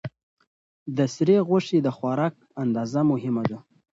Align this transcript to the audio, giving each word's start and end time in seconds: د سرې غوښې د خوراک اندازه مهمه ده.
د 0.97 0.99
سرې 1.15 1.37
غوښې 1.47 1.79
د 1.83 1.87
خوراک 1.97 2.35
اندازه 2.63 3.01
مهمه 3.11 3.43
ده. 3.49 3.57